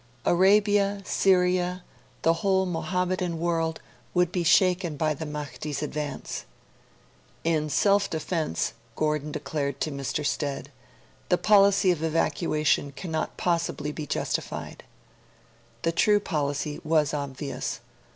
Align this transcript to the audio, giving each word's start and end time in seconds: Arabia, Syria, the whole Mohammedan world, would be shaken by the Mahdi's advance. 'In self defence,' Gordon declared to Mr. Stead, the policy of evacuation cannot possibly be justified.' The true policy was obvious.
Arabia, 0.25 1.03
Syria, 1.05 1.83
the 2.23 2.33
whole 2.41 2.65
Mohammedan 2.65 3.39
world, 3.39 3.79
would 4.15 4.31
be 4.31 4.43
shaken 4.43 4.97
by 4.97 5.13
the 5.13 5.27
Mahdi's 5.27 5.83
advance. 5.83 6.43
'In 7.43 7.69
self 7.69 8.09
defence,' 8.09 8.73
Gordon 8.95 9.31
declared 9.31 9.79
to 9.81 9.91
Mr. 9.91 10.25
Stead, 10.25 10.71
the 11.29 11.37
policy 11.37 11.91
of 11.91 12.01
evacuation 12.01 12.91
cannot 12.93 13.37
possibly 13.37 13.91
be 13.91 14.07
justified.' 14.07 14.83
The 15.83 15.91
true 15.91 16.19
policy 16.19 16.81
was 16.83 17.13
obvious. 17.13 17.79